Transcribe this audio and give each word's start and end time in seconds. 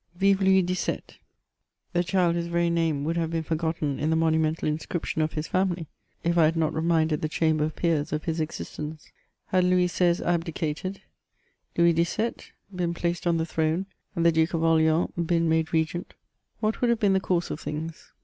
"Vive 0.17 0.41
Louis 0.41 0.65
XVII 0.65 0.99
T— 1.07 1.17
the 1.93 2.03
child 2.03 2.33
whose 2.33 2.47
very 2.47 2.71
name 2.71 3.03
would 3.03 3.17
have 3.17 3.29
been 3.29 3.43
forgotten 3.43 3.99
in 3.99 4.09
the 4.09 4.15
monu 4.15 4.39
mental 4.39 4.67
inscription 4.67 5.21
of 5.21 5.33
his 5.33 5.45
family, 5.47 5.85
if 6.23 6.39
I 6.39 6.45
had 6.45 6.57
not 6.57 6.73
reminded 6.73 7.21
iJie 7.21 7.29
Cham 7.29 7.57
ber 7.57 7.65
of 7.65 7.75
Peers 7.75 8.11
of 8.11 8.23
his 8.23 8.39
existence! 8.41 9.11
Had 9.49 9.63
Louis 9.63 9.85
XVI. 9.85 10.25
abdicated, 10.25 11.01
Louis 11.77 11.93
XVII. 11.93 12.33
been 12.73 12.95
placed 12.95 13.27
on 13.27 13.37
the 13.37 13.45
throne, 13.45 13.85
and 14.15 14.25
the 14.25 14.31
Duke 14.31 14.55
of 14.55 14.63
Orleans 14.63 15.11
been 15.23 15.47
made 15.47 15.71
regent, 15.71 16.15
what 16.61 16.81
would 16.81 16.89
have 16.89 16.99
been 16.99 17.13
the 17.13 17.19
course 17.19 17.51
of 17.51 17.59
things 17.59 18.11